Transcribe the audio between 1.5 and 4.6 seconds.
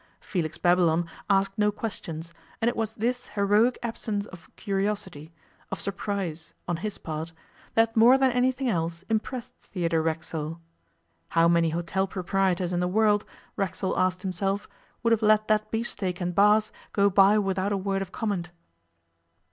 no questions, and it was this heroic absence of